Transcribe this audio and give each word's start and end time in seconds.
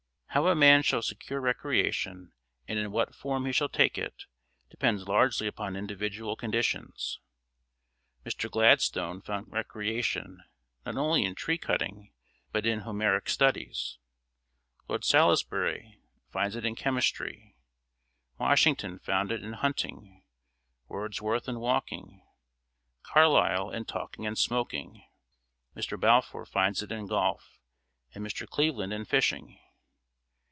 How 0.33 0.47
a 0.47 0.55
man 0.55 0.81
shall 0.81 1.01
secure 1.01 1.41
recreation 1.41 2.31
and 2.65 2.79
in 2.79 2.93
what 2.93 3.13
form 3.13 3.45
he 3.45 3.51
shall 3.51 3.67
take 3.67 3.97
it 3.97 4.23
depends 4.69 5.05
largely 5.05 5.45
upon 5.45 5.75
individual 5.75 6.37
conditions. 6.37 7.19
Mr. 8.25 8.49
Gladstone 8.49 9.19
found 9.19 9.51
recreation 9.51 10.41
not 10.85 10.95
only 10.95 11.25
in 11.25 11.35
tree 11.35 11.57
cutting 11.57 12.13
but 12.53 12.65
in 12.65 12.79
Homeric 12.83 13.27
studies; 13.27 13.97
Lord 14.87 15.03
Salisbury 15.03 15.99
finds 16.31 16.55
it 16.55 16.63
in 16.65 16.75
chemistry; 16.75 17.57
Washington 18.39 18.99
found 18.99 19.33
it 19.33 19.43
in 19.43 19.51
hunting; 19.51 20.23
Wordsworth 20.87 21.49
in 21.49 21.59
walking; 21.59 22.25
Carlyle 23.03 23.69
in 23.69 23.83
talking 23.83 24.25
and 24.25 24.37
smoking; 24.37 25.03
Mr. 25.75 25.99
Balfour 25.99 26.45
finds 26.45 26.81
it 26.81 26.89
in 26.89 27.05
golf, 27.05 27.59
and 28.15 28.25
Mr. 28.25 28.47
Cleveland 28.47 28.93
in 28.93 29.03
fishing. 29.03 29.59